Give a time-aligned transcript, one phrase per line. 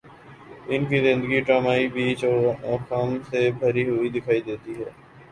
[0.67, 2.35] ان کی زندگی ڈرامائی پیچ و
[2.85, 4.89] خم سے بھری ہوئی دکھائی دیتی ہے